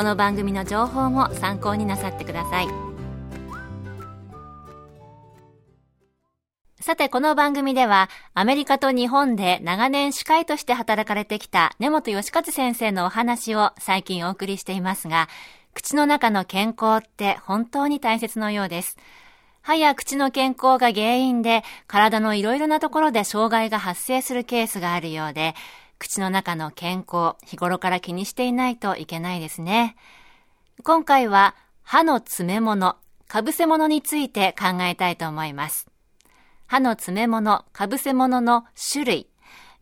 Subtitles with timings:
[0.00, 2.68] この番組の情報も参考になさってください
[6.80, 15.28] さて、この番組では、アメリカと日本で長年司会として働かれてきた根本義和先生のお話を最近お送りしていますが、
[15.74, 18.96] 口の中の健康って本当に大切のようです。
[19.60, 25.54] 歯や口の健康が原因で、体のいろいろなところで障害が発生するケースがあるようで、
[26.00, 29.94] 口の中の健康、日頃から気にしていないといけないですね。
[30.82, 32.96] 今回は、歯の詰め物、
[33.28, 35.86] かぶせ物について考えたいと思います。
[36.66, 39.28] 歯の詰め物、かぶせ物の種類、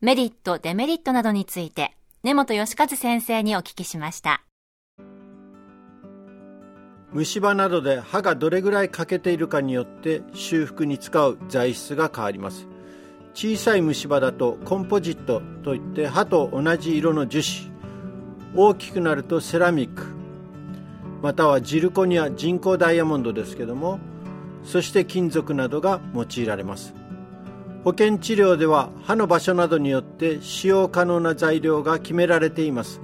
[0.00, 4.42] メリット、デメリットなどについて、根本義和先生にお聞きしました。
[7.12, 12.66] 虫歯などで歯がどれぐらい欠けているかによって修復に使う材質が変わります
[13.36, 17.70] 小さい虫歯だとコンポジットといって歯と同じ色の樹脂。
[18.56, 20.06] 大きくなるとセラミック。
[21.20, 24.00] またはジルコニア人工ダイヤモンドですけども。
[24.64, 26.94] そして金属などが用いられます。
[27.84, 33.02] 保険治療では歯の場所などによって使用可能な材料が決められています。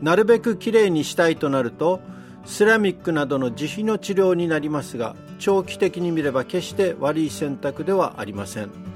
[0.00, 2.00] なるべくきれいにしたいとなると
[2.44, 8.93] セラミックなどの自費の治療になりますが長期的に見れば決して悪い選択ではありません。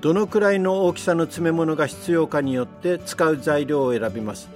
[0.00, 4.48] どのくらいの大きさの詰め物が必要かによって使う材料を選びます。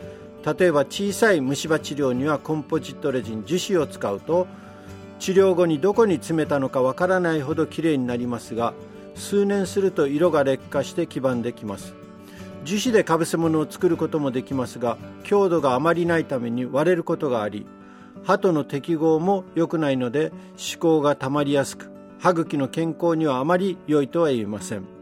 [0.59, 4.47] 例えば小さい虫歯治療にはコンポジットレジン樹脂を使うと
[5.19, 8.75] 治療後にどこに詰めたのかわからないほどきれいになりますが
[9.15, 11.95] 数年すると色が劣化して黄ばんできます。
[12.65, 17.67] 樹脂でかぶせ物を作ることもできますが強度があまりないために割れることがあり
[18.25, 24.94] 歯との適合も良くないので歯垢がたまりやすく歯茎の健康にはあまり良いとは言えません。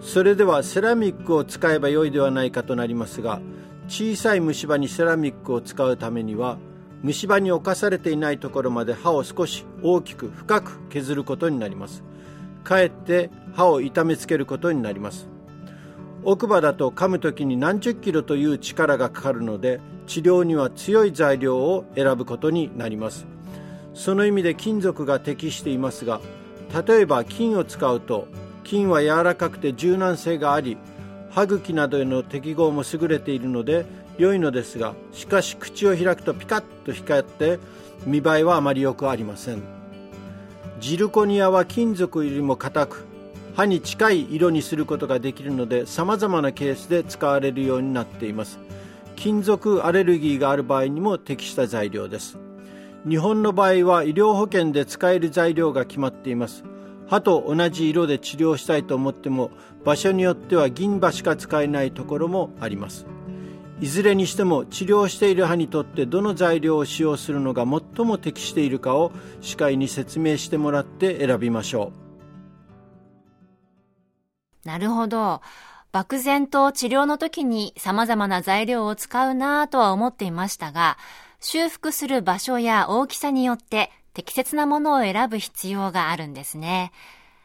[0.00, 3.40] それではセラミックを使えばよいではないかとなりますが
[3.88, 6.58] 小さい虫歯にセラミックを使うためには
[7.02, 12.02] 虫歯に侵されていないところまで歯を少し大きく深く削ることになります。
[12.64, 15.28] かえって歯を痛めつけることになります。
[16.24, 23.26] 奥歯だと噛む時に何十キロという力がかかるので治療には強い材料を選ぶことになります。
[23.94, 26.20] その意味で金属が適していますが
[26.86, 28.28] 例えば金を使うと
[28.68, 30.76] 金は柔らかくて柔軟性があり
[31.30, 33.86] 歯茎などへの適合も優れているので
[34.18, 37.58] 良いのですがしかし口を開くとピカッと光って
[38.04, 39.62] 見栄えはあまり良くありません。
[40.80, 43.06] ジルコニアは金属よりも硬く
[43.56, 48.58] 歯に近い色にすることができるのでさまざまなケースで使われるようになっています。
[49.16, 52.38] 金属アレルギーがある場合にも適した材料です。
[53.08, 56.64] 日本の場合は医療保険で使える材料が決まっています。
[57.08, 59.50] 歯と同じ色で治療したいと思っても
[59.84, 63.06] 場所によっては銀歯しか使えないところもあります。
[63.80, 71.92] いずれにしても治療している歯にとってどの材料を使用するのが最も適しているかを歯科医に説明してもらって選びましょ
[74.64, 74.66] う。
[74.66, 75.40] なるほど。
[75.92, 80.98] 漠然と治療の時に様々な材料を使うなぁとは思っていましたが
[81.40, 86.90] 修復する場所や大きさによって適切なものを選ぶ必要があるんですね。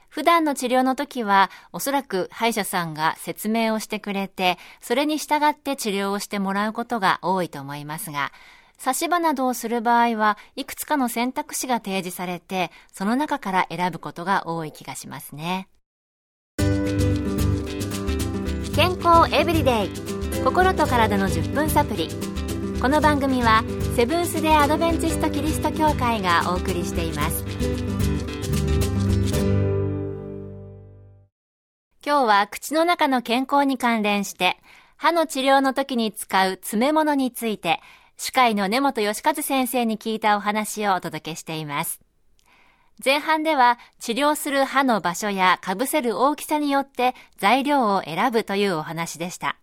[0.10, 8.32] 普段の治療の時は、おそらく歯医者さんが説明をしてくれて、それに従って治療をしてもらうことが多いと思いますが、
[8.80, 15.68] 差し歯などをする場合は、いくつかの選択肢が提示されて、その中から選ぶことが多い気がしますね。
[18.76, 19.90] 健康エブリデイ
[20.44, 22.10] 心と体の10分サプリ
[22.82, 23.64] この番組は
[23.96, 27.46] セブンス・デ・アドベンチスト・キリスト教会がお送りしています
[32.04, 34.58] 今日は口の中の健康に関連して
[34.98, 37.82] 歯の治療の時に使う詰め物について
[38.18, 42.00] 歯科医の根本義和先生に聞いたお話をお届けしています。
[43.04, 49.58] 前半では治療する歯の場所や被せる大きさによって材料を選ぶというお話でした。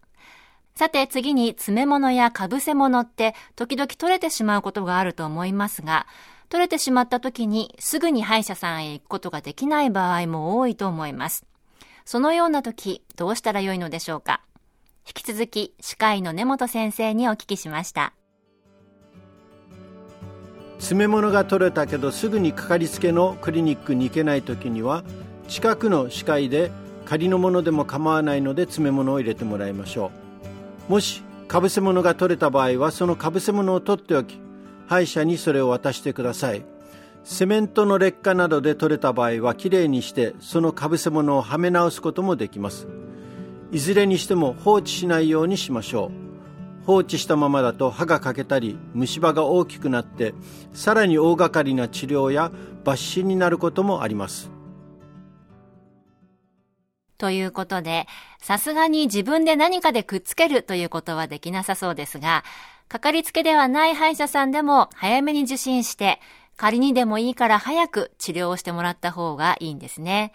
[0.80, 6.06] さて次に詰め物や被せ物って時々取れてしまうことがあると思いますが、
[6.48, 11.44] 取れてしまった時にすぐに歯医者さんへ行くことができない場合も多いと思います。
[12.06, 14.40] そのような時、どうしたらよいのでしょうか？
[15.06, 18.14] 引き続き歯科医の根本先生にお聞きしました。
[20.78, 25.04] 詰め物が取れたけどすぐにかかりつけのクリニックに行けない時には
[25.46, 26.70] 近くの歯科医で
[27.04, 30.19] 仮のものでも構わないので詰め物を入れてもらいましょう
[30.90, 34.40] もしかぶせ物が取れた場合はそのかぶせ物を取っておき
[34.88, 36.64] 歯医者にそれを渡してください。
[37.22, 42.88] セメントの劣化などで取れた場合はきれいにしてそのかぶせ物をはめ直すこともできます。
[43.70, 46.10] いずれにしても放置しないようにしましょ
[46.82, 46.84] う。
[46.84, 50.34] 放置したままだと歯が欠けたり虫歯が大きくなって
[50.72, 52.50] さらに大掛かりな治療や
[52.82, 54.50] 抜歯になることもあります。
[57.20, 58.08] ということで、
[58.38, 62.44] さすがに自分で何かでくっつけるということはできなさそうですが、
[62.88, 66.18] かかりつけではない歯医者さんでも早めに受診して、
[66.56, 70.32] 仮にでもいいから早く治療をしてもらった方がいいんですね。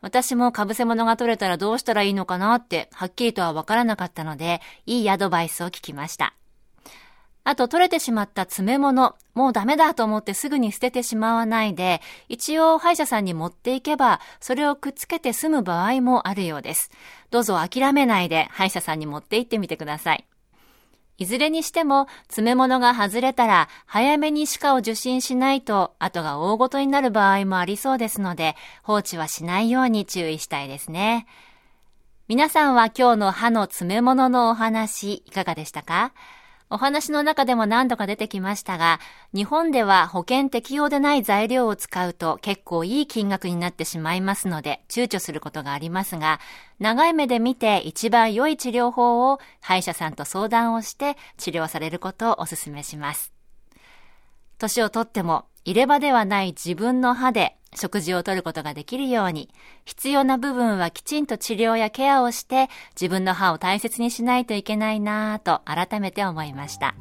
[0.00, 6.34] 私も被せ物が取れたらどうしたらいいのかなって、はっきりとはわからなかったので、いいアドバイスを聞きました。
[7.48, 16.90] あと、取れてしまった詰め物、もうダメだと思ってすぐに捨ててしまわないで、一応歯医者さんに持っていけば、それをくっつけて済む場合もあるようです。
[17.30, 20.24] どうぞ諦めないで歯医者さんに持って行ってみてください。
[21.18, 31.28] いずれにしても、詰め物が外れたら、早めに歯科を受診しないと、後が大ごとになる場合もありそうですので、放置はしないように注意したいですね。
[32.26, 36.12] 皆さんは今日の歯の詰め物のお話、いかがでしたか？
[36.68, 38.98] お話の中でも何度か出てきましたが、
[39.32, 46.40] 日本では保険適用でない材料を使うと結構いい金額になってしまいますので躊躇することがありますが、
[46.80, 53.32] 長い目で見て一番良い治療法を歯医者さんと相談をして治療されることをお勧めします。
[54.58, 59.48] 年をとっても入れ歯ではない自分の歯で食事をとることができるように、
[59.84, 62.68] 必要な部分はきちんと治療やケアをして、
[63.00, 66.94] 自分の歯を大切にしないといけないなぁと改めて思いました。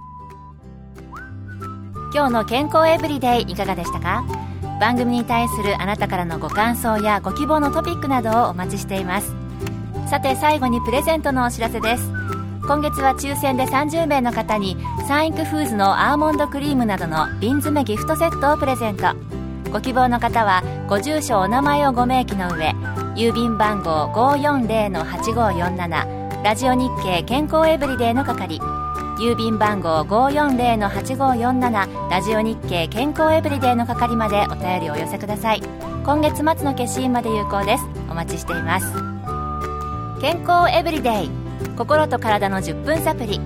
[2.13, 4.23] 今日の健康エブリデイいかがでしたか？
[4.79, 9.33] 番組に対するあなたからのご感想やご希望のトピックなどをお待ちしています。
[10.09, 12.11] さて最後にプレゼントのお知らせです。
[12.67, 14.77] 今月は抽選で30名の方に
[15.07, 19.34] サンイクフーズのアーモンドクリームなどの瓶詰めギフトセットをプレゼント。
[19.71, 22.73] ご希望の方はご住所お名前をご明記の上
[23.15, 28.61] 郵便番号540-8547ラジオ日経健康エブリデイの係
[29.17, 35.61] 郵便番号540-8547ラジオ日経健康エブリデイの係までお便りをお寄せください。
[36.05, 37.85] 今月末の消印まで有効です。
[38.09, 38.93] お待ちしています。
[40.21, 41.29] 健康エブリデイ
[41.77, 43.39] 心と体の10分サプリ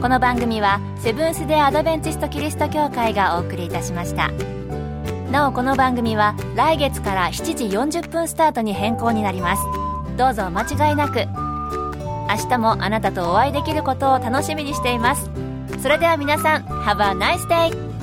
[0.00, 4.30] この番組はセブンス・デ・アドベンチスト・キリスト教会がお送りいたしました。
[5.30, 9.62] なおこの番組は来月から7時40分スタートに変更になります。
[10.16, 11.26] どうぞお間違いなく。
[12.28, 15.30] 明日もあなたとお会いできることを楽しみにしています。
[15.82, 17.93] それでは皆さん Have a nice day!